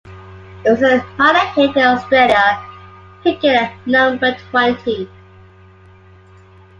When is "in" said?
1.75-1.83